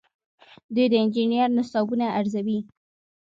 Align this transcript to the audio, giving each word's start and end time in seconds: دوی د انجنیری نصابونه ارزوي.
دوی 0.73 0.85
د 0.91 0.93
انجنیری 1.03 1.53
نصابونه 1.57 2.05
ارزوي. 2.19 2.59